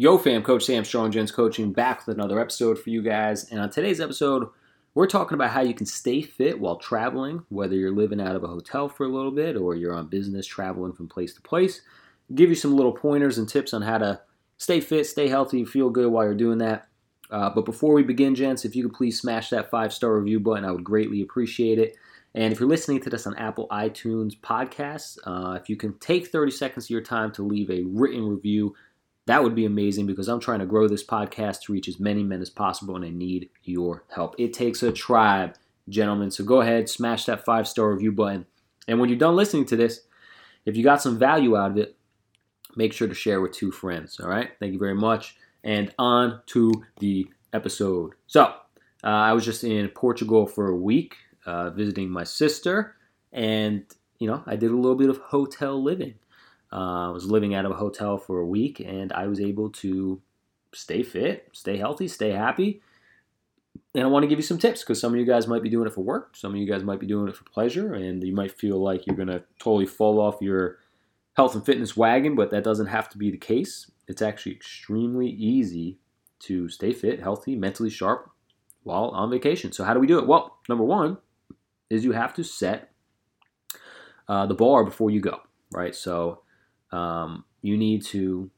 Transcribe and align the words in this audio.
Yo, 0.00 0.16
fam, 0.16 0.44
Coach 0.44 0.64
Sam 0.64 0.84
Strong 0.84 1.10
Gents 1.10 1.32
Coaching 1.32 1.72
back 1.72 2.06
with 2.06 2.16
another 2.16 2.38
episode 2.38 2.78
for 2.78 2.88
you 2.88 3.02
guys. 3.02 3.50
And 3.50 3.58
on 3.58 3.68
today's 3.68 4.00
episode, 4.00 4.48
we're 4.94 5.08
talking 5.08 5.34
about 5.34 5.50
how 5.50 5.60
you 5.60 5.74
can 5.74 5.86
stay 5.86 6.22
fit 6.22 6.60
while 6.60 6.76
traveling, 6.76 7.44
whether 7.48 7.74
you're 7.74 7.90
living 7.90 8.20
out 8.20 8.36
of 8.36 8.44
a 8.44 8.46
hotel 8.46 8.88
for 8.88 9.04
a 9.04 9.08
little 9.08 9.32
bit 9.32 9.56
or 9.56 9.74
you're 9.74 9.92
on 9.92 10.06
business 10.06 10.46
traveling 10.46 10.92
from 10.92 11.08
place 11.08 11.34
to 11.34 11.42
place. 11.42 11.80
Give 12.32 12.48
you 12.48 12.54
some 12.54 12.76
little 12.76 12.92
pointers 12.92 13.38
and 13.38 13.48
tips 13.48 13.74
on 13.74 13.82
how 13.82 13.98
to 13.98 14.20
stay 14.56 14.80
fit, 14.80 15.04
stay 15.04 15.26
healthy, 15.26 15.64
feel 15.64 15.90
good 15.90 16.12
while 16.12 16.26
you're 16.26 16.34
doing 16.34 16.58
that. 16.58 16.86
Uh, 17.28 17.50
but 17.50 17.64
before 17.64 17.92
we 17.92 18.04
begin, 18.04 18.36
gents, 18.36 18.64
if 18.64 18.76
you 18.76 18.84
could 18.84 18.96
please 18.96 19.18
smash 19.18 19.50
that 19.50 19.68
five 19.68 19.92
star 19.92 20.16
review 20.16 20.38
button, 20.38 20.64
I 20.64 20.70
would 20.70 20.84
greatly 20.84 21.22
appreciate 21.22 21.80
it. 21.80 21.96
And 22.36 22.52
if 22.52 22.60
you're 22.60 22.68
listening 22.68 23.00
to 23.00 23.10
this 23.10 23.26
on 23.26 23.36
Apple 23.36 23.66
iTunes 23.72 24.38
podcasts, 24.38 25.18
uh, 25.24 25.58
if 25.60 25.68
you 25.68 25.74
can 25.74 25.98
take 25.98 26.28
30 26.28 26.52
seconds 26.52 26.86
of 26.86 26.90
your 26.90 27.00
time 27.00 27.32
to 27.32 27.42
leave 27.42 27.68
a 27.68 27.82
written 27.82 28.28
review, 28.28 28.76
that 29.28 29.42
would 29.42 29.54
be 29.54 29.66
amazing 29.66 30.06
because 30.06 30.26
I'm 30.26 30.40
trying 30.40 30.60
to 30.60 30.66
grow 30.66 30.88
this 30.88 31.04
podcast 31.04 31.62
to 31.62 31.72
reach 31.72 31.86
as 31.86 32.00
many 32.00 32.22
men 32.22 32.40
as 32.40 32.48
possible 32.48 32.96
and 32.96 33.04
I 33.04 33.10
need 33.10 33.50
your 33.62 34.04
help. 34.08 34.34
It 34.38 34.54
takes 34.54 34.82
a 34.82 34.90
tribe, 34.90 35.54
gentlemen. 35.88 36.30
So 36.30 36.44
go 36.44 36.62
ahead, 36.62 36.88
smash 36.88 37.26
that 37.26 37.44
five 37.44 37.68
star 37.68 37.92
review 37.92 38.10
button. 38.10 38.46
And 38.88 38.98
when 38.98 39.10
you're 39.10 39.18
done 39.18 39.36
listening 39.36 39.66
to 39.66 39.76
this, 39.76 40.00
if 40.64 40.76
you 40.76 40.82
got 40.82 41.02
some 41.02 41.18
value 41.18 41.58
out 41.58 41.72
of 41.72 41.76
it, 41.76 41.96
make 42.74 42.94
sure 42.94 43.06
to 43.06 43.14
share 43.14 43.42
with 43.42 43.52
two 43.52 43.70
friends. 43.70 44.18
All 44.18 44.30
right. 44.30 44.50
Thank 44.60 44.72
you 44.72 44.78
very 44.78 44.94
much. 44.94 45.36
And 45.62 45.92
on 45.98 46.40
to 46.46 46.72
the 46.98 47.28
episode. 47.52 48.14
So 48.28 48.54
uh, 49.04 49.06
I 49.06 49.34
was 49.34 49.44
just 49.44 49.62
in 49.62 49.88
Portugal 49.88 50.46
for 50.46 50.68
a 50.68 50.76
week 50.76 51.16
uh, 51.44 51.70
visiting 51.70 52.08
my 52.08 52.24
sister, 52.24 52.96
and 53.32 53.84
you 54.18 54.26
know 54.26 54.42
I 54.46 54.56
did 54.56 54.70
a 54.70 54.76
little 54.76 54.96
bit 54.96 55.10
of 55.10 55.18
hotel 55.18 55.82
living. 55.82 56.14
Uh, 56.72 57.08
I 57.08 57.10
was 57.10 57.26
living 57.26 57.54
out 57.54 57.64
of 57.64 57.70
a 57.70 57.76
hotel 57.76 58.18
for 58.18 58.40
a 58.40 58.46
week, 58.46 58.80
and 58.80 59.12
I 59.12 59.26
was 59.26 59.40
able 59.40 59.70
to 59.70 60.20
stay 60.74 61.02
fit, 61.02 61.48
stay 61.52 61.76
healthy, 61.76 62.08
stay 62.08 62.30
happy. 62.30 62.82
And 63.94 64.04
I 64.04 64.06
want 64.08 64.24
to 64.24 64.28
give 64.28 64.38
you 64.38 64.42
some 64.42 64.58
tips 64.58 64.82
because 64.82 65.00
some 65.00 65.14
of 65.14 65.18
you 65.18 65.24
guys 65.24 65.46
might 65.46 65.62
be 65.62 65.70
doing 65.70 65.86
it 65.86 65.94
for 65.94 66.02
work, 66.02 66.36
some 66.36 66.52
of 66.52 66.58
you 66.58 66.66
guys 66.66 66.82
might 66.82 67.00
be 67.00 67.06
doing 67.06 67.28
it 67.28 67.36
for 67.36 67.44
pleasure, 67.44 67.94
and 67.94 68.22
you 68.22 68.34
might 68.34 68.52
feel 68.52 68.82
like 68.82 69.06
you're 69.06 69.16
going 69.16 69.28
to 69.28 69.42
totally 69.58 69.86
fall 69.86 70.20
off 70.20 70.42
your 70.42 70.78
health 71.34 71.54
and 71.54 71.64
fitness 71.64 71.96
wagon, 71.96 72.34
but 72.34 72.50
that 72.50 72.64
doesn't 72.64 72.88
have 72.88 73.08
to 73.08 73.18
be 73.18 73.30
the 73.30 73.38
case. 73.38 73.90
It's 74.06 74.20
actually 74.20 74.52
extremely 74.52 75.28
easy 75.28 75.98
to 76.40 76.68
stay 76.68 76.92
fit, 76.92 77.20
healthy, 77.20 77.56
mentally 77.56 77.90
sharp 77.90 78.30
while 78.82 79.10
on 79.10 79.30
vacation. 79.30 79.72
So, 79.72 79.84
how 79.84 79.94
do 79.94 80.00
we 80.00 80.06
do 80.06 80.18
it? 80.18 80.26
Well, 80.26 80.58
number 80.68 80.84
one 80.84 81.18
is 81.90 82.04
you 82.04 82.12
have 82.12 82.34
to 82.34 82.44
set 82.44 82.90
uh, 84.28 84.46
the 84.46 84.54
bar 84.54 84.84
before 84.84 85.10
you 85.10 85.20
go, 85.20 85.40
right? 85.72 85.94
So, 85.94 86.42
um, 86.92 87.44
you 87.62 87.76
need 87.76 88.04
to 88.06 88.50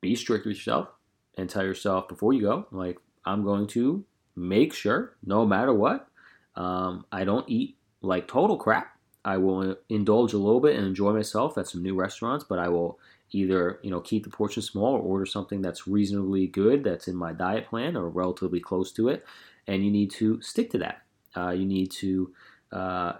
be 0.00 0.14
strict 0.14 0.46
with 0.46 0.56
yourself 0.56 0.88
and 1.36 1.48
tell 1.48 1.64
yourself 1.64 2.08
before 2.08 2.32
you 2.32 2.42
go, 2.42 2.66
like, 2.70 2.98
I'm 3.24 3.44
going 3.44 3.66
to 3.68 4.04
make 4.34 4.72
sure, 4.72 5.16
no 5.24 5.46
matter 5.46 5.72
what, 5.72 6.08
um, 6.56 7.04
I 7.12 7.24
don't 7.24 7.48
eat 7.48 7.76
like 8.02 8.28
total 8.28 8.56
crap. 8.56 8.96
I 9.24 9.36
will 9.36 9.76
indulge 9.88 10.32
a 10.32 10.38
little 10.38 10.60
bit 10.60 10.76
and 10.76 10.86
enjoy 10.86 11.12
myself 11.12 11.58
at 11.58 11.68
some 11.68 11.82
new 11.82 11.94
restaurants, 11.94 12.44
but 12.44 12.58
I 12.58 12.68
will 12.68 12.98
either 13.32 13.78
you 13.82 13.90
know 13.90 14.00
keep 14.00 14.24
the 14.24 14.30
portion 14.30 14.62
small 14.62 14.94
or 14.94 15.00
order 15.00 15.26
something 15.26 15.62
that's 15.62 15.86
reasonably 15.86 16.46
good 16.46 16.82
that's 16.82 17.06
in 17.06 17.14
my 17.14 17.32
diet 17.32 17.66
plan 17.66 17.96
or 17.96 18.08
relatively 18.08 18.60
close 18.60 18.92
to 18.92 19.08
it, 19.08 19.24
and 19.66 19.84
you 19.84 19.90
need 19.90 20.10
to 20.12 20.40
stick 20.40 20.70
to 20.70 20.78
that. 20.78 21.02
Uh, 21.36 21.50
you 21.50 21.66
need 21.66 21.90
to 21.90 22.32
uh, 22.72 23.12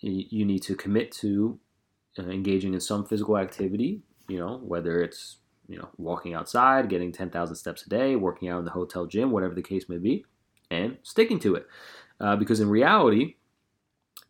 you 0.00 0.44
need 0.44 0.62
to 0.62 0.74
commit 0.74 1.12
to 1.12 1.58
engaging 2.18 2.74
in 2.74 2.80
some 2.80 3.04
physical 3.04 3.38
activity, 3.38 4.02
you 4.28 4.38
know, 4.38 4.58
whether 4.58 5.00
it's, 5.00 5.38
you 5.68 5.78
know, 5.78 5.88
walking 5.96 6.34
outside, 6.34 6.88
getting 6.88 7.12
10,000 7.12 7.54
steps 7.54 7.86
a 7.86 7.88
day, 7.88 8.16
working 8.16 8.48
out 8.48 8.58
in 8.58 8.64
the 8.64 8.70
hotel 8.70 9.06
gym, 9.06 9.30
whatever 9.30 9.54
the 9.54 9.62
case 9.62 9.88
may 9.88 9.98
be, 9.98 10.24
and 10.70 10.98
sticking 11.02 11.38
to 11.40 11.54
it. 11.54 11.66
Uh, 12.20 12.36
because 12.36 12.60
in 12.60 12.68
reality, 12.68 13.36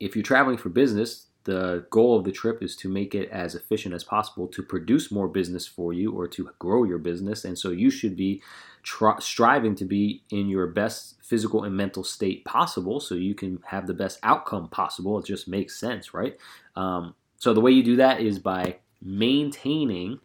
if 0.00 0.16
you're 0.16 0.22
traveling 0.22 0.56
for 0.56 0.68
business, 0.68 1.26
the 1.44 1.86
goal 1.90 2.16
of 2.16 2.24
the 2.24 2.32
trip 2.32 2.62
is 2.62 2.76
to 2.76 2.88
make 2.88 3.14
it 3.14 3.28
as 3.30 3.54
efficient 3.54 3.94
as 3.94 4.04
possible 4.04 4.46
to 4.46 4.62
produce 4.62 5.10
more 5.10 5.28
business 5.28 5.66
for 5.66 5.92
you 5.92 6.12
or 6.12 6.28
to 6.28 6.50
grow 6.58 6.84
your 6.84 6.98
business. 6.98 7.44
And 7.44 7.58
so 7.58 7.70
you 7.70 7.90
should 7.90 8.16
be 8.16 8.42
tr- 8.82 9.18
striving 9.18 9.74
to 9.76 9.84
be 9.84 10.22
in 10.30 10.48
your 10.48 10.68
best 10.68 11.16
physical 11.22 11.64
and 11.64 11.76
mental 11.76 12.04
state 12.04 12.44
possible 12.44 13.00
so 13.00 13.14
you 13.14 13.34
can 13.34 13.60
have 13.66 13.86
the 13.86 13.94
best 13.94 14.18
outcome 14.22 14.68
possible. 14.68 15.18
It 15.18 15.24
just 15.24 15.48
makes 15.48 15.78
sense, 15.78 16.14
right? 16.14 16.36
Um, 16.76 17.14
so 17.42 17.52
the 17.52 17.60
way 17.60 17.72
you 17.72 17.82
do 17.82 17.96
that 17.96 18.20
is 18.20 18.38
by 18.38 18.76
maintaining 19.02 20.20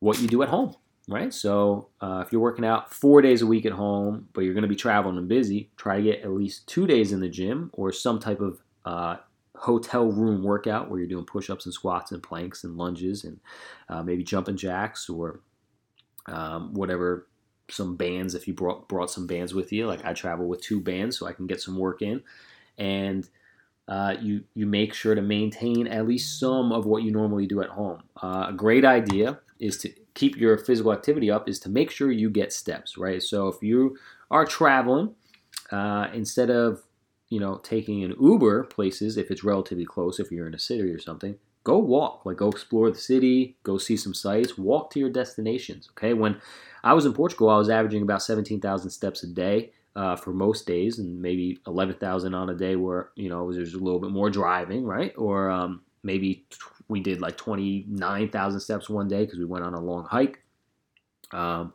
what 0.00 0.20
you 0.20 0.28
do 0.28 0.42
at 0.42 0.50
home, 0.50 0.74
right? 1.08 1.32
So 1.32 1.88
uh, 2.02 2.22
if 2.26 2.30
you're 2.30 2.42
working 2.42 2.66
out 2.66 2.92
four 2.92 3.22
days 3.22 3.40
a 3.40 3.46
week 3.46 3.64
at 3.64 3.72
home, 3.72 4.28
but 4.34 4.42
you're 4.42 4.52
going 4.52 4.60
to 4.60 4.68
be 4.68 4.76
traveling 4.76 5.16
and 5.16 5.28
busy, 5.28 5.70
try 5.78 5.96
to 5.96 6.02
get 6.02 6.20
at 6.20 6.30
least 6.32 6.66
two 6.66 6.86
days 6.86 7.12
in 7.12 7.20
the 7.20 7.28
gym 7.30 7.70
or 7.72 7.90
some 7.90 8.18
type 8.18 8.42
of 8.42 8.60
uh, 8.84 9.16
hotel 9.54 10.12
room 10.12 10.42
workout 10.42 10.90
where 10.90 10.98
you're 10.98 11.08
doing 11.08 11.24
push-ups 11.24 11.64
and 11.64 11.72
squats 11.72 12.12
and 12.12 12.22
planks 12.22 12.64
and 12.64 12.76
lunges 12.76 13.24
and 13.24 13.40
uh, 13.88 14.02
maybe 14.02 14.22
jumping 14.22 14.58
jacks 14.58 15.08
or 15.08 15.40
um, 16.26 16.74
whatever 16.74 17.28
some 17.70 17.96
bands 17.96 18.34
if 18.34 18.46
you 18.46 18.52
brought 18.52 18.86
brought 18.88 19.10
some 19.10 19.26
bands 19.26 19.52
with 19.52 19.72
you 19.72 19.88
like 19.88 20.04
i 20.04 20.12
travel 20.12 20.46
with 20.46 20.60
two 20.60 20.80
bands 20.80 21.18
so 21.18 21.26
i 21.26 21.32
can 21.32 21.48
get 21.48 21.60
some 21.60 21.76
work 21.76 22.00
in 22.00 22.22
and 22.78 23.28
uh, 23.88 24.16
you 24.20 24.42
you 24.54 24.66
make 24.66 24.92
sure 24.92 25.14
to 25.14 25.22
maintain 25.22 25.86
at 25.86 26.06
least 26.06 26.40
some 26.40 26.72
of 26.72 26.86
what 26.86 27.02
you 27.02 27.12
normally 27.12 27.46
do 27.46 27.60
at 27.62 27.70
home. 27.70 28.02
Uh, 28.20 28.46
a 28.48 28.52
great 28.52 28.84
idea 28.84 29.38
is 29.60 29.78
to 29.78 29.92
keep 30.14 30.36
your 30.36 30.58
physical 30.58 30.92
activity 30.92 31.30
up 31.30 31.48
is 31.48 31.60
to 31.60 31.68
make 31.68 31.90
sure 31.90 32.10
you 32.10 32.28
get 32.28 32.52
steps 32.52 32.98
right. 32.98 33.22
So 33.22 33.48
if 33.48 33.62
you 33.62 33.96
are 34.30 34.44
traveling, 34.44 35.14
uh, 35.70 36.08
instead 36.12 36.50
of 36.50 36.82
you 37.28 37.38
know 37.38 37.58
taking 37.58 38.02
an 38.02 38.14
Uber 38.20 38.64
places, 38.64 39.16
if 39.16 39.30
it's 39.30 39.44
relatively 39.44 39.84
close, 39.84 40.18
if 40.18 40.32
you're 40.32 40.48
in 40.48 40.54
a 40.54 40.58
city 40.58 40.90
or 40.90 40.98
something, 40.98 41.36
go 41.62 41.78
walk. 41.78 42.26
Like 42.26 42.38
go 42.38 42.48
explore 42.48 42.90
the 42.90 42.98
city, 42.98 43.56
go 43.62 43.78
see 43.78 43.96
some 43.96 44.14
sights, 44.14 44.58
walk 44.58 44.90
to 44.90 44.98
your 44.98 45.10
destinations. 45.10 45.88
Okay, 45.92 46.12
when 46.12 46.40
I 46.82 46.92
was 46.92 47.06
in 47.06 47.12
Portugal, 47.12 47.50
I 47.50 47.58
was 47.58 47.70
averaging 47.70 48.02
about 48.02 48.22
seventeen 48.22 48.60
thousand 48.60 48.90
steps 48.90 49.22
a 49.22 49.28
day 49.28 49.70
uh, 49.96 50.14
for 50.14 50.32
most 50.32 50.66
days, 50.66 50.98
and 50.98 51.20
maybe 51.20 51.58
eleven 51.66 51.96
thousand 51.96 52.34
on 52.34 52.50
a 52.50 52.54
day 52.54 52.76
where 52.76 53.10
you 53.16 53.30
know 53.30 53.50
there's 53.52 53.74
a 53.74 53.78
little 53.78 53.98
bit 53.98 54.10
more 54.10 54.30
driving, 54.30 54.84
right? 54.84 55.14
Or 55.16 55.50
um, 55.50 55.82
maybe 56.02 56.46
we 56.88 57.00
did 57.00 57.20
like 57.20 57.38
twenty 57.38 57.86
nine 57.88 58.28
thousand 58.28 58.60
steps 58.60 58.90
one 58.90 59.08
day 59.08 59.24
because 59.24 59.38
we 59.38 59.46
went 59.46 59.64
on 59.64 59.74
a 59.74 59.80
long 59.80 60.04
hike. 60.04 60.44
Um, 61.32 61.72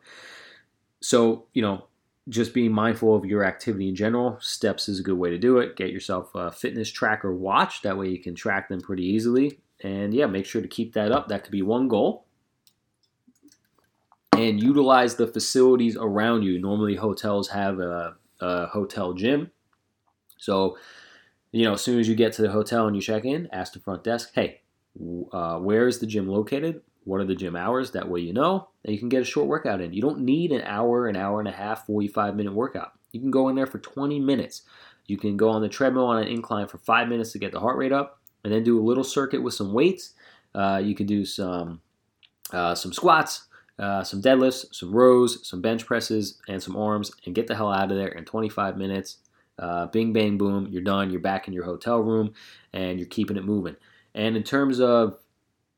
so 1.00 1.46
you 1.52 1.62
know, 1.62 1.86
just 2.28 2.54
being 2.54 2.72
mindful 2.72 3.16
of 3.16 3.24
your 3.24 3.44
activity 3.44 3.88
in 3.88 3.96
general. 3.96 4.38
Steps 4.40 4.88
is 4.88 5.00
a 5.00 5.02
good 5.02 5.18
way 5.18 5.30
to 5.30 5.38
do 5.38 5.58
it. 5.58 5.74
Get 5.74 5.90
yourself 5.90 6.30
a 6.36 6.52
fitness 6.52 6.90
tracker 6.90 7.34
watch. 7.34 7.82
That 7.82 7.98
way 7.98 8.08
you 8.08 8.22
can 8.22 8.36
track 8.36 8.68
them 8.68 8.80
pretty 8.80 9.04
easily. 9.04 9.58
And 9.82 10.14
yeah, 10.14 10.26
make 10.26 10.46
sure 10.46 10.62
to 10.62 10.68
keep 10.68 10.92
that 10.92 11.10
up. 11.10 11.26
That 11.26 11.42
could 11.42 11.50
be 11.50 11.62
one 11.62 11.88
goal 11.88 12.24
and 14.36 14.62
utilize 14.62 15.16
the 15.16 15.26
facilities 15.26 15.96
around 15.96 16.42
you. 16.42 16.60
Normally, 16.60 16.96
hotels 16.96 17.48
have 17.48 17.78
a, 17.78 18.16
a, 18.40 18.66
hotel 18.66 19.12
gym. 19.12 19.50
So, 20.38 20.78
you 21.52 21.64
know, 21.64 21.74
as 21.74 21.82
soon 21.82 22.00
as 22.00 22.08
you 22.08 22.14
get 22.14 22.32
to 22.34 22.42
the 22.42 22.50
hotel 22.50 22.86
and 22.86 22.96
you 22.96 23.02
check 23.02 23.24
in, 23.24 23.48
ask 23.52 23.72
the 23.74 23.80
front 23.80 24.04
desk, 24.04 24.30
hey, 24.34 24.62
uh, 25.32 25.58
where 25.58 25.86
is 25.86 25.98
the 25.98 26.06
gym 26.06 26.28
located? 26.28 26.80
What 27.04 27.20
are 27.20 27.24
the 27.24 27.34
gym 27.34 27.56
hours? 27.56 27.90
That 27.90 28.08
way 28.08 28.20
you 28.20 28.32
know, 28.32 28.68
and 28.84 28.92
you 28.92 28.98
can 28.98 29.08
get 29.08 29.22
a 29.22 29.24
short 29.24 29.48
workout 29.48 29.80
in. 29.80 29.92
You 29.92 30.02
don't 30.02 30.20
need 30.20 30.52
an 30.52 30.62
hour, 30.62 31.08
an 31.08 31.16
hour 31.16 31.40
and 31.40 31.48
a 31.48 31.52
half, 31.52 31.86
45 31.86 32.36
minute 32.36 32.52
workout. 32.52 32.92
You 33.12 33.20
can 33.20 33.30
go 33.30 33.48
in 33.48 33.56
there 33.56 33.66
for 33.66 33.78
20 33.78 34.20
minutes. 34.20 34.62
You 35.06 35.16
can 35.16 35.36
go 35.36 35.50
on 35.50 35.62
the 35.62 35.68
treadmill 35.68 36.06
on 36.06 36.22
an 36.22 36.28
incline 36.28 36.68
for 36.68 36.78
five 36.78 37.08
minutes 37.08 37.32
to 37.32 37.38
get 37.38 37.52
the 37.52 37.60
heart 37.60 37.76
rate 37.76 37.92
up, 37.92 38.20
and 38.44 38.52
then 38.52 38.62
do 38.62 38.80
a 38.80 38.82
little 38.82 39.04
circuit 39.04 39.42
with 39.42 39.54
some 39.54 39.72
weights. 39.72 40.14
Uh, 40.54 40.80
you 40.82 40.94
can 40.94 41.06
do 41.06 41.24
some 41.24 41.80
uh, 42.52 42.74
some 42.74 42.92
squats, 42.92 43.48
uh, 43.82 44.04
some 44.04 44.22
deadlifts, 44.22 44.72
some 44.72 44.92
rows, 44.92 45.46
some 45.46 45.60
bench 45.60 45.84
presses, 45.84 46.38
and 46.46 46.62
some 46.62 46.76
arms, 46.76 47.10
and 47.26 47.34
get 47.34 47.48
the 47.48 47.56
hell 47.56 47.72
out 47.72 47.90
of 47.90 47.96
there 47.96 48.08
in 48.08 48.24
25 48.24 48.76
minutes. 48.76 49.18
Uh, 49.58 49.86
bing, 49.86 50.12
bang, 50.12 50.38
boom, 50.38 50.68
you're 50.70 50.82
done. 50.82 51.10
You're 51.10 51.20
back 51.20 51.48
in 51.48 51.52
your 51.52 51.64
hotel 51.64 51.98
room, 51.98 52.32
and 52.72 53.00
you're 53.00 53.08
keeping 53.08 53.36
it 53.36 53.44
moving. 53.44 53.74
And 54.14 54.36
in 54.36 54.44
terms 54.44 54.80
of, 54.80 55.18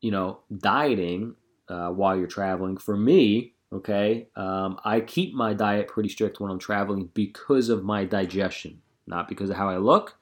you 0.01 0.11
know, 0.11 0.39
dieting 0.55 1.35
uh, 1.67 1.89
while 1.89 2.15
you're 2.15 2.27
traveling, 2.27 2.77
for 2.77 2.95
me, 2.95 3.53
okay, 3.73 4.27
um, 4.35 4.79
I 4.85 4.99
keep 4.99 5.33
my 5.33 5.55
diet 5.55 5.87
pretty 5.87 6.09
strict 6.09 6.39
when 6.39 6.51
I'm 6.51 6.59
traveling 6.59 7.09
because 7.15 7.69
of 7.69 7.83
my 7.83 8.05
digestion, 8.05 8.83
not 9.07 9.27
because 9.27 9.49
of 9.49 9.55
how 9.55 9.67
I 9.67 9.77
look. 9.77 10.15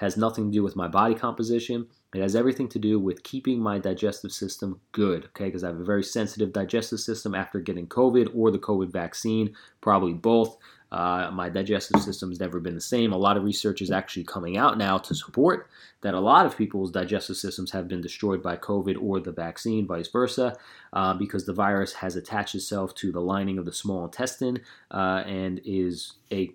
Has 0.00 0.16
nothing 0.16 0.46
to 0.46 0.50
do 0.50 0.62
with 0.62 0.76
my 0.76 0.88
body 0.88 1.14
composition. 1.14 1.86
It 2.14 2.22
has 2.22 2.34
everything 2.34 2.68
to 2.70 2.78
do 2.78 2.98
with 2.98 3.22
keeping 3.22 3.60
my 3.60 3.78
digestive 3.78 4.32
system 4.32 4.80
good, 4.92 5.26
okay? 5.26 5.44
Because 5.44 5.62
I 5.62 5.66
have 5.68 5.78
a 5.78 5.84
very 5.84 6.02
sensitive 6.02 6.54
digestive 6.54 7.00
system 7.00 7.34
after 7.34 7.60
getting 7.60 7.86
COVID 7.86 8.30
or 8.34 8.50
the 8.50 8.58
COVID 8.58 8.90
vaccine, 8.90 9.54
probably 9.82 10.14
both. 10.14 10.56
Uh, 10.90 11.30
my 11.32 11.50
digestive 11.50 12.00
system 12.02 12.30
has 12.30 12.40
never 12.40 12.60
been 12.60 12.74
the 12.74 12.80
same. 12.80 13.12
A 13.12 13.16
lot 13.16 13.36
of 13.36 13.44
research 13.44 13.82
is 13.82 13.90
actually 13.90 14.24
coming 14.24 14.56
out 14.56 14.78
now 14.78 14.96
to 14.96 15.14
support 15.14 15.68
that 16.00 16.14
a 16.14 16.20
lot 16.20 16.46
of 16.46 16.56
people's 16.56 16.90
digestive 16.90 17.36
systems 17.36 17.70
have 17.70 17.86
been 17.86 18.00
destroyed 18.00 18.42
by 18.42 18.56
COVID 18.56 18.96
or 19.00 19.20
the 19.20 19.30
vaccine, 19.32 19.86
vice 19.86 20.08
versa, 20.08 20.56
uh, 20.94 21.12
because 21.12 21.44
the 21.44 21.52
virus 21.52 21.92
has 21.92 22.16
attached 22.16 22.54
itself 22.54 22.94
to 22.96 23.12
the 23.12 23.20
lining 23.20 23.58
of 23.58 23.66
the 23.66 23.72
small 23.72 24.04
intestine 24.06 24.60
uh, 24.90 25.22
and 25.26 25.60
is 25.64 26.14
a 26.32 26.50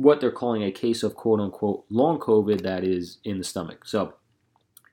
what 0.00 0.18
they're 0.18 0.30
calling 0.30 0.62
a 0.62 0.72
case 0.72 1.02
of 1.02 1.14
quote 1.14 1.40
unquote 1.40 1.84
long 1.90 2.18
COVID 2.18 2.62
that 2.62 2.84
is 2.84 3.18
in 3.22 3.36
the 3.36 3.44
stomach. 3.44 3.86
So, 3.86 4.14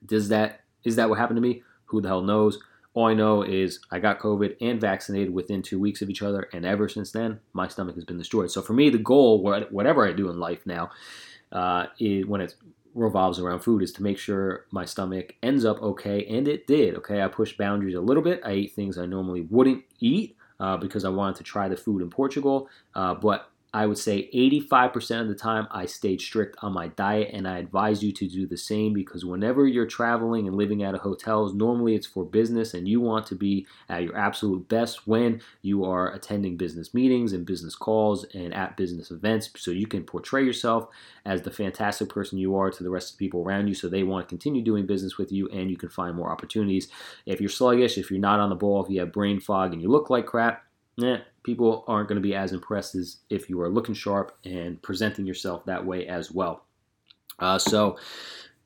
does 0.04 0.28
that 0.28 0.60
is 0.84 0.96
that 0.96 1.08
what 1.08 1.18
happened 1.18 1.38
to 1.38 1.40
me? 1.40 1.62
Who 1.86 2.02
the 2.02 2.08
hell 2.08 2.20
knows? 2.20 2.58
All 2.92 3.06
I 3.06 3.14
know 3.14 3.42
is 3.42 3.80
I 3.90 4.00
got 4.00 4.18
COVID 4.18 4.56
and 4.60 4.80
vaccinated 4.80 5.32
within 5.32 5.62
two 5.62 5.78
weeks 5.78 6.02
of 6.02 6.10
each 6.10 6.20
other, 6.20 6.48
and 6.52 6.66
ever 6.66 6.88
since 6.88 7.10
then, 7.10 7.40
my 7.52 7.68
stomach 7.68 7.94
has 7.94 8.04
been 8.04 8.18
destroyed. 8.18 8.50
So 8.50 8.60
for 8.60 8.74
me, 8.74 8.90
the 8.90 8.98
goal, 8.98 9.42
whatever 9.42 10.06
I 10.06 10.12
do 10.12 10.28
in 10.28 10.38
life 10.38 10.66
now, 10.66 10.90
uh, 11.52 11.86
is 11.98 12.26
when 12.26 12.40
it 12.40 12.54
revolves 12.94 13.38
around 13.38 13.60
food, 13.60 13.82
is 13.82 13.92
to 13.92 14.02
make 14.02 14.18
sure 14.18 14.66
my 14.72 14.84
stomach 14.84 15.36
ends 15.42 15.64
up 15.64 15.80
okay, 15.80 16.26
and 16.26 16.48
it 16.48 16.66
did. 16.66 16.96
Okay, 16.96 17.22
I 17.22 17.28
pushed 17.28 17.56
boundaries 17.56 17.94
a 17.94 18.00
little 18.00 18.22
bit. 18.22 18.40
I 18.44 18.50
ate 18.50 18.74
things 18.74 18.98
I 18.98 19.06
normally 19.06 19.42
wouldn't 19.42 19.84
eat 20.00 20.36
uh, 20.60 20.76
because 20.76 21.04
I 21.04 21.10
wanted 21.10 21.36
to 21.36 21.44
try 21.44 21.68
the 21.68 21.76
food 21.76 22.02
in 22.02 22.10
Portugal, 22.10 22.68
uh, 22.94 23.14
but 23.14 23.50
I 23.74 23.86
would 23.86 23.98
say 23.98 24.30
85% 24.34 25.20
of 25.20 25.28
the 25.28 25.34
time 25.34 25.68
I 25.70 25.84
stayed 25.84 26.22
strict 26.22 26.56
on 26.62 26.72
my 26.72 26.88
diet, 26.88 27.30
and 27.34 27.46
I 27.46 27.58
advise 27.58 28.02
you 28.02 28.12
to 28.12 28.26
do 28.26 28.46
the 28.46 28.56
same 28.56 28.94
because 28.94 29.26
whenever 29.26 29.66
you're 29.66 29.86
traveling 29.86 30.46
and 30.46 30.56
living 30.56 30.82
at 30.82 30.94
a 30.94 30.98
hotels, 30.98 31.52
normally 31.52 31.94
it's 31.94 32.06
for 32.06 32.24
business, 32.24 32.72
and 32.72 32.88
you 32.88 33.00
want 33.00 33.26
to 33.26 33.34
be 33.34 33.66
at 33.90 34.02
your 34.04 34.16
absolute 34.16 34.68
best 34.68 35.06
when 35.06 35.42
you 35.60 35.84
are 35.84 36.14
attending 36.14 36.56
business 36.56 36.94
meetings 36.94 37.34
and 37.34 37.44
business 37.44 37.74
calls 37.74 38.24
and 38.34 38.54
at 38.54 38.76
business 38.76 39.10
events, 39.10 39.50
so 39.56 39.70
you 39.70 39.86
can 39.86 40.02
portray 40.02 40.42
yourself 40.42 40.88
as 41.26 41.42
the 41.42 41.50
fantastic 41.50 42.08
person 42.08 42.38
you 42.38 42.56
are 42.56 42.70
to 42.70 42.82
the 42.82 42.90
rest 42.90 43.12
of 43.12 43.18
the 43.18 43.24
people 43.26 43.42
around 43.42 43.68
you, 43.68 43.74
so 43.74 43.86
they 43.88 44.02
want 44.02 44.26
to 44.26 44.30
continue 44.30 44.62
doing 44.62 44.86
business 44.86 45.18
with 45.18 45.30
you, 45.30 45.46
and 45.50 45.70
you 45.70 45.76
can 45.76 45.90
find 45.90 46.16
more 46.16 46.32
opportunities. 46.32 46.88
If 47.26 47.38
you're 47.38 47.50
sluggish, 47.50 47.98
if 47.98 48.10
you're 48.10 48.18
not 48.18 48.40
on 48.40 48.48
the 48.48 48.56
ball, 48.56 48.82
if 48.82 48.90
you 48.90 49.00
have 49.00 49.12
brain 49.12 49.40
fog, 49.40 49.74
and 49.74 49.82
you 49.82 49.88
look 49.90 50.08
like 50.08 50.24
crap, 50.24 50.64
eh, 51.02 51.18
people 51.42 51.84
aren't 51.86 52.08
going 52.08 52.20
to 52.20 52.26
be 52.26 52.34
as 52.34 52.52
impressed 52.52 52.94
as 52.94 53.18
if 53.30 53.48
you 53.48 53.60
are 53.60 53.68
looking 53.68 53.94
sharp 53.94 54.36
and 54.44 54.80
presenting 54.82 55.26
yourself 55.26 55.64
that 55.66 55.84
way 55.84 56.06
as 56.06 56.30
well. 56.30 56.64
Uh, 57.38 57.58
so, 57.58 57.96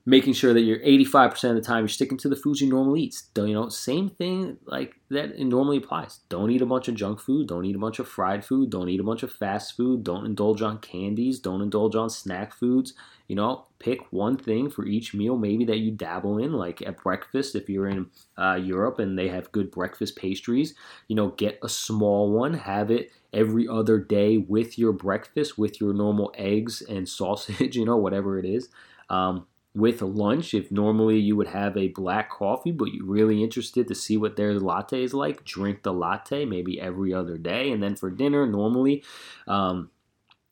making 0.05 0.33
sure 0.33 0.53
that 0.53 0.63
you're 0.63 0.81
85% 0.81 1.51
of 1.51 1.55
the 1.55 1.61
time 1.63 1.81
you're 1.81 1.89
sticking 1.89 2.19
to 2.19 2.29
the 2.29 2.37
foods 2.37 2.61
you 2.61 2.69
normally 2.69 3.03
eat. 3.03 3.23
Don't, 3.35 3.49
you 3.49 3.55
know, 3.55 3.69
same 3.69 4.09
thing 4.11 4.57
like 4.67 4.95
that 5.11 5.39
normally 5.39 5.77
applies. 5.77 6.21
Don't 6.29 6.51
eat 6.51 6.61
a 6.61 6.67
bunch 6.67 6.89
of 6.89 6.97
junk 6.97 7.21
food. 7.21 7.47
Don't 7.47 7.65
eat 7.65 7.77
a 7.77 7.79
bunch 7.79 8.01
of 8.01 8.09
fried 8.09 8.45
food. 8.45 8.71
Don't 8.71 8.89
eat 8.89 8.99
a 8.99 9.05
bunch 9.05 9.23
of 9.23 9.33
fast 9.33 9.77
food. 9.77 10.03
Don't 10.03 10.27
indulge 10.27 10.61
on 10.61 10.79
candies. 10.79 11.39
Don't 11.39 11.63
indulge 11.63 11.95
on 11.95 12.11
snack 12.11 12.53
foods. 12.53 12.95
You 13.29 13.37
know, 13.37 13.67
pick 13.79 14.01
one 14.13 14.37
thing 14.37 14.69
for 14.71 14.85
each 14.85 15.15
meal, 15.15 15.37
maybe 15.37 15.65
that 15.67 15.79
you 15.79 15.93
dabble 15.93 16.39
in, 16.39 16.53
like 16.53 16.83
at 16.83 17.01
breakfast. 17.01 17.55
If 17.55 17.69
you're 17.71 17.89
in 17.89 18.07
uh, 18.37 18.59
Europe 18.61 18.99
and 18.99 19.17
they 19.17 19.29
have 19.29 19.53
good 19.53 19.71
breakfast 19.71 20.17
pastries, 20.17 20.75
you 21.07 21.15
know, 21.15 21.29
get 21.29 21.61
a 21.63 21.69
small 21.69 22.33
one, 22.33 22.55
have 22.55 22.91
it 22.91 23.13
every 23.33 23.69
other 23.69 23.99
day 23.99 24.37
with 24.37 24.79
your 24.79 24.93
breakfast, 24.93 25.57
with 25.57 25.81
your 25.81 25.95
normal 25.95 26.33
eggs 26.37 26.83
and 26.83 27.09
sausage, 27.09 27.77
you 27.77 27.85
know, 27.85 27.97
whatever 27.97 28.39
it 28.39 28.45
is. 28.45 28.69
Um, 29.09 29.47
with 29.75 30.03
lunch, 30.03 30.53
if 30.53 30.71
normally 30.71 31.19
you 31.19 31.35
would 31.37 31.49
have 31.49 31.77
a 31.77 31.89
black 31.89 32.31
coffee, 32.31 32.73
but 32.73 32.93
you're 32.93 33.07
really 33.07 33.43
interested 33.43 33.89
to 33.89 33.95
see 33.95 34.17
what 34.17 34.37
their 34.37 34.55
latte 34.55 35.03
is 35.03 35.15
like, 35.15 35.45
drink 35.45 35.83
the 35.83 35.93
latte 35.93 36.45
maybe 36.45 36.81
every 36.81 37.15
other 37.15 37.39
day. 37.39 37.71
And 37.71 37.83
then 37.83 37.97
for 37.97 38.11
dinner, 38.11 38.47
normally, 38.47 39.03
um, 39.47 39.91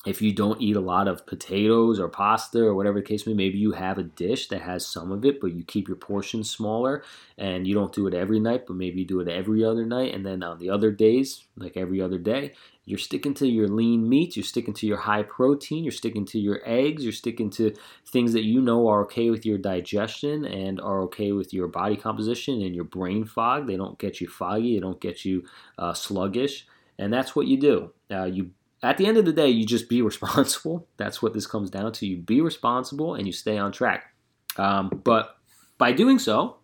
if 0.06 0.22
you 0.22 0.32
don't 0.32 0.62
eat 0.62 0.76
a 0.76 0.80
lot 0.80 1.08
of 1.08 1.26
potatoes 1.26 2.00
or 2.00 2.08
pasta 2.08 2.58
or 2.58 2.74
whatever 2.74 3.00
the 3.00 3.06
case 3.06 3.26
may 3.26 3.32
be, 3.32 3.36
maybe 3.36 3.58
you 3.58 3.72
have 3.72 3.98
a 3.98 4.02
dish 4.02 4.48
that 4.48 4.62
has 4.62 4.86
some 4.86 5.12
of 5.12 5.26
it, 5.26 5.40
but 5.40 5.52
you 5.52 5.62
keep 5.62 5.88
your 5.88 5.96
portions 5.96 6.50
smaller 6.50 7.04
and 7.36 7.66
you 7.66 7.74
don't 7.74 7.92
do 7.92 8.06
it 8.06 8.14
every 8.14 8.40
night, 8.40 8.64
but 8.66 8.76
maybe 8.76 9.00
you 9.00 9.06
do 9.06 9.20
it 9.20 9.28
every 9.28 9.62
other 9.62 9.84
night. 9.84 10.14
And 10.14 10.24
then 10.24 10.42
on 10.42 10.58
the 10.58 10.70
other 10.70 10.90
days, 10.90 11.44
like 11.54 11.76
every 11.76 12.00
other 12.00 12.16
day, 12.16 12.54
you're 12.86 12.98
sticking 12.98 13.34
to 13.34 13.46
your 13.46 13.68
lean 13.68 14.08
meats, 14.08 14.36
you're 14.36 14.42
sticking 14.42 14.72
to 14.74 14.86
your 14.86 14.96
high 14.96 15.22
protein, 15.22 15.84
you're 15.84 15.92
sticking 15.92 16.24
to 16.26 16.38
your 16.38 16.62
eggs, 16.64 17.04
you're 17.04 17.12
sticking 17.12 17.50
to 17.50 17.74
things 18.06 18.32
that 18.32 18.44
you 18.44 18.62
know 18.62 18.88
are 18.88 19.02
okay 19.02 19.28
with 19.28 19.44
your 19.44 19.58
digestion 19.58 20.46
and 20.46 20.80
are 20.80 21.02
okay 21.02 21.32
with 21.32 21.52
your 21.52 21.68
body 21.68 21.96
composition 21.96 22.62
and 22.62 22.74
your 22.74 22.84
brain 22.84 23.26
fog. 23.26 23.66
They 23.66 23.76
don't 23.76 23.98
get 23.98 24.22
you 24.22 24.28
foggy, 24.28 24.76
they 24.76 24.80
don't 24.80 25.00
get 25.00 25.26
you 25.26 25.44
uh, 25.78 25.92
sluggish. 25.92 26.66
And 26.98 27.12
that's 27.12 27.36
what 27.36 27.46
you 27.46 27.58
do. 27.58 27.92
Uh, 28.10 28.24
you 28.24 28.50
at 28.82 28.96
the 28.96 29.06
end 29.06 29.16
of 29.16 29.24
the 29.24 29.32
day, 29.32 29.48
you 29.48 29.66
just 29.66 29.88
be 29.88 30.02
responsible. 30.10 30.86
That's 30.96 31.22
what 31.22 31.34
this 31.34 31.46
comes 31.46 31.70
down 31.70 31.92
to. 31.92 32.06
You 32.06 32.18
be 32.18 32.40
responsible 32.40 33.14
and 33.14 33.26
you 33.26 33.32
stay 33.32 33.58
on 33.58 33.72
track. 33.72 34.14
Um, 34.56 35.00
but 35.04 35.36
by 35.78 35.92
doing 35.92 36.18
so, 36.18 36.56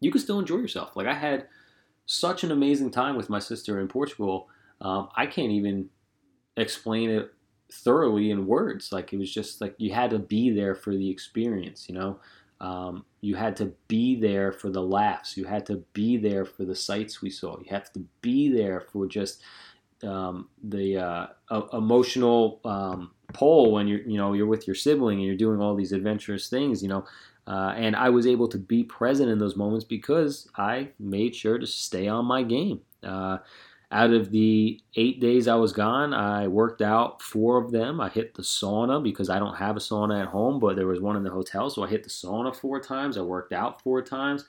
you 0.00 0.10
can 0.10 0.20
still 0.20 0.38
enjoy 0.38 0.56
yourself. 0.56 0.96
Like 0.96 1.06
I 1.06 1.14
had 1.14 1.46
such 2.06 2.44
an 2.44 2.52
amazing 2.52 2.90
time 2.90 3.16
with 3.16 3.30
my 3.30 3.38
sister 3.38 3.80
in 3.80 3.88
Portugal. 3.88 4.48
Um, 4.80 5.08
I 5.16 5.26
can't 5.26 5.52
even 5.52 5.88
explain 6.56 7.10
it 7.10 7.32
thoroughly 7.72 8.30
in 8.30 8.46
words. 8.46 8.92
Like 8.92 9.12
it 9.12 9.18
was 9.18 9.32
just 9.32 9.60
like 9.60 9.74
you 9.78 9.92
had 9.92 10.10
to 10.10 10.18
be 10.18 10.50
there 10.50 10.74
for 10.74 10.94
the 10.94 11.10
experience, 11.10 11.88
you 11.88 11.94
know. 11.94 12.20
Um, 12.60 13.04
you 13.20 13.34
had 13.34 13.56
to 13.56 13.72
be 13.86 14.18
there 14.18 14.50
for 14.50 14.70
the 14.70 14.82
laughs. 14.82 15.36
You 15.36 15.44
had 15.44 15.66
to 15.66 15.84
be 15.92 16.16
there 16.16 16.44
for 16.44 16.64
the 16.64 16.74
sights 16.74 17.20
we 17.20 17.28
saw. 17.28 17.58
You 17.58 17.66
have 17.70 17.92
to 17.92 18.00
be 18.22 18.48
there 18.48 18.80
for 18.80 19.06
just 19.06 19.42
um, 20.02 20.48
the 20.62 20.96
uh, 20.98 21.26
emotional 21.72 22.60
um, 22.64 23.10
pull 23.32 23.72
when 23.72 23.88
you're 23.88 24.02
you 24.02 24.16
know 24.16 24.32
you're 24.32 24.46
with 24.46 24.66
your 24.66 24.76
sibling 24.76 25.18
and 25.18 25.26
you're 25.26 25.36
doing 25.36 25.60
all 25.60 25.74
these 25.74 25.92
adventurous 25.92 26.48
things 26.48 26.82
you 26.82 26.88
know 26.88 27.04
uh, 27.46 27.72
and 27.76 27.94
I 27.94 28.08
was 28.08 28.26
able 28.26 28.48
to 28.48 28.58
be 28.58 28.82
present 28.82 29.30
in 29.30 29.38
those 29.38 29.56
moments 29.56 29.84
because 29.84 30.48
I 30.56 30.88
made 30.98 31.34
sure 31.34 31.58
to 31.58 31.66
stay 31.66 32.08
on 32.08 32.24
my 32.24 32.42
game. 32.42 32.80
Uh, 33.04 33.38
out 33.92 34.12
of 34.12 34.32
the 34.32 34.80
eight 34.96 35.20
days 35.20 35.46
I 35.46 35.54
was 35.54 35.72
gone, 35.72 36.12
I 36.12 36.48
worked 36.48 36.82
out 36.82 37.22
four 37.22 37.62
of 37.62 37.70
them. 37.70 38.00
I 38.00 38.08
hit 38.08 38.34
the 38.34 38.42
sauna 38.42 39.00
because 39.00 39.30
I 39.30 39.38
don't 39.38 39.54
have 39.54 39.76
a 39.76 39.80
sauna 39.80 40.22
at 40.22 40.28
home, 40.28 40.58
but 40.58 40.74
there 40.74 40.88
was 40.88 41.00
one 41.00 41.14
in 41.14 41.22
the 41.22 41.30
hotel, 41.30 41.70
so 41.70 41.84
I 41.84 41.88
hit 41.88 42.02
the 42.02 42.10
sauna 42.10 42.54
four 42.54 42.80
times. 42.80 43.16
I 43.16 43.22
worked 43.22 43.52
out 43.52 43.80
four 43.80 44.02
times. 44.02 44.44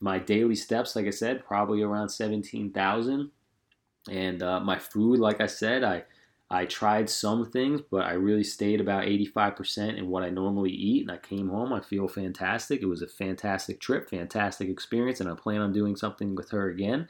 My 0.00 0.18
daily 0.18 0.56
steps, 0.56 0.94
like 0.94 1.06
I 1.06 1.10
said, 1.10 1.46
probably 1.46 1.80
around 1.80 2.10
seventeen 2.10 2.70
thousand. 2.70 3.30
And 4.10 4.42
uh, 4.42 4.60
my 4.60 4.78
food, 4.78 5.20
like 5.20 5.40
I 5.40 5.46
said, 5.46 5.84
I 5.84 6.04
I 6.50 6.66
tried 6.66 7.08
some 7.08 7.50
things, 7.50 7.80
but 7.90 8.04
I 8.04 8.12
really 8.12 8.44
stayed 8.44 8.82
about 8.82 9.04
85% 9.04 9.96
in 9.96 10.08
what 10.08 10.22
I 10.22 10.28
normally 10.28 10.70
eat. 10.70 11.00
And 11.00 11.10
I 11.10 11.16
came 11.16 11.48
home, 11.48 11.72
I 11.72 11.80
feel 11.80 12.08
fantastic. 12.08 12.82
It 12.82 12.86
was 12.86 13.00
a 13.00 13.06
fantastic 13.06 13.80
trip, 13.80 14.10
fantastic 14.10 14.68
experience, 14.68 15.20
and 15.20 15.30
I 15.30 15.34
plan 15.34 15.62
on 15.62 15.72
doing 15.72 15.96
something 15.96 16.34
with 16.34 16.50
her 16.50 16.68
again. 16.68 17.08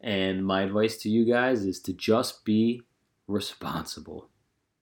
And 0.00 0.46
my 0.46 0.62
advice 0.62 0.96
to 0.98 1.10
you 1.10 1.26
guys 1.26 1.66
is 1.66 1.80
to 1.80 1.92
just 1.92 2.46
be 2.46 2.82
responsible 3.26 4.30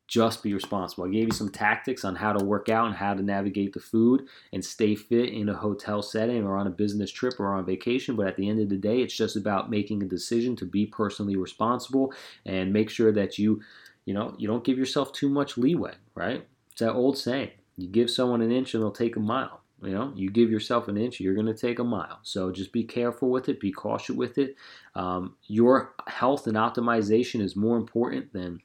just 0.07 0.43
be 0.43 0.55
responsible. 0.55 1.05
I 1.05 1.11
gave 1.11 1.27
you 1.27 1.33
some 1.33 1.51
tactics 1.51 2.05
on 2.05 2.15
how 2.15 2.33
to 2.33 2.45
work 2.45 2.69
out 2.69 2.87
and 2.87 2.95
how 2.95 3.15
to 3.15 3.23
navigate 3.23 3.73
the 3.73 3.81
food 3.81 4.27
and 4.53 4.65
stay 4.65 4.95
fit 4.95 5.31
in 5.31 5.49
a 5.49 5.55
hotel 5.55 6.01
setting 6.03 6.45
or 6.45 6.57
on 6.57 6.67
a 6.67 6.71
business 6.71 7.11
trip 7.11 7.41
or 7.41 7.55
on 7.55 7.67
vacation. 7.67 8.15
But 8.15 8.29
at 8.29 8.37
the 8.37 8.49
end 8.49 8.61
of 8.61 8.69
the 8.69 8.77
day, 8.77 9.01
it's 9.01 9.17
just 9.17 9.37
about 9.37 9.71
making 9.71 10.03
a 10.03 10.07
decision 10.07 10.55
to 10.57 10.65
be 10.65 10.87
personally 10.87 11.37
responsible 11.37 12.13
and 12.45 12.73
make 12.73 12.89
sure 12.89 13.13
that 13.13 13.39
you, 13.39 13.61
you 14.05 14.15
know, 14.15 14.35
you 14.39 14.47
don't 14.47 14.65
give 14.65 14.79
yourself 14.79 15.13
too 15.13 15.29
much 15.29 15.59
leeway, 15.59 15.95
right? 16.15 16.47
It's 16.71 16.81
that 16.81 16.93
old 16.93 17.19
saying 17.19 17.51
you 17.77 17.89
give 17.89 18.11
someone 18.11 18.43
an 18.43 18.53
inch 18.53 18.75
and 18.75 18.83
they'll 18.83 18.91
take 18.93 19.17
a 19.17 19.21
mile. 19.21 19.61
You 19.83 19.93
know, 19.93 20.13
you 20.17 20.31
give 20.31 20.51
yourself 20.51 20.89
an 20.89 20.97
inch, 20.97 21.21
you're 21.21 21.35
going 21.35 21.47
to 21.47 21.55
take 21.55 21.79
a 21.79 21.85
mile. 21.85 22.19
So 22.23 22.51
just 22.51 22.73
be 22.73 22.83
careful 22.83 23.29
with 23.29 23.49
it, 23.51 23.61
be 23.61 23.73
cautious 23.73 24.17
with 24.17 24.39
it. 24.39 24.57
Um, 24.95 25.35
your 25.49 25.95
health 26.07 26.47
and 26.47 26.57
optimization 26.57 27.43
is 27.43 27.57
more 27.57 27.77
important 27.77 28.33
than 28.33 28.63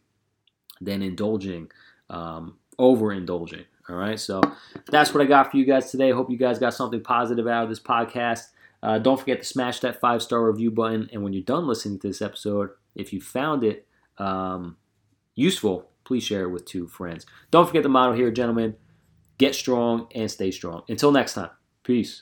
than 0.82 1.02
indulging, 1.02 1.72
um, 2.10 2.58
overindulging. 2.80 3.66
All 3.90 3.96
right, 3.96 4.20
so 4.20 4.42
that's 4.90 5.14
what 5.14 5.24
I 5.24 5.28
got 5.28 5.52
for 5.52 5.58
you 5.58 5.66
guys 5.66 5.92
today. 5.92 6.12
Hope 6.12 6.30
you 6.30 6.38
guys 6.38 6.60
got 6.60 6.74
something 6.74 7.02
positive 7.02 7.48
out 7.48 7.64
of 7.64 7.70
this 7.70 7.80
podcast. 7.80 8.48
Uh, 8.84 8.98
don't 8.98 9.20
forget 9.20 9.40
to 9.40 9.46
smash 9.46 9.80
that 9.82 10.00
five 10.00 10.22
star 10.22 10.46
review 10.46 10.72
button. 10.72 11.10
And 11.14 11.24
when 11.24 11.34
you're 11.34 11.44
done 11.44 11.68
listening 11.68 12.00
to 12.00 12.08
this 12.08 12.22
episode, 12.22 12.72
if 12.96 13.14
you 13.14 13.22
found 13.22 13.64
it 13.64 13.88
um, 14.18 14.78
useful, 15.36 15.90
please 16.04 16.24
share 16.24 16.44
it 16.44 16.50
with 16.50 16.66
two 16.66 16.88
friends. 16.88 17.26
Don't 17.52 17.68
forget 17.68 17.84
the 17.84 17.90
motto 17.90 18.14
here, 18.14 18.32
gentlemen 18.32 18.76
get 19.42 19.56
strong 19.56 20.08
and 20.14 20.30
stay 20.30 20.52
strong. 20.52 20.84
Until 20.88 21.12
next 21.12 21.34
time, 21.34 21.50
peace. 21.84 22.22